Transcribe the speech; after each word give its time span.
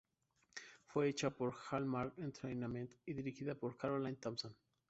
Fue 0.87 1.09
hecha 1.09 1.29
por 1.29 1.53
Hallmark 1.53 2.17
Entertainment 2.17 2.95
y 3.05 3.13
dirigida 3.13 3.53
por 3.53 3.77
Caroline 3.77 4.15
Thompson. 4.17 4.55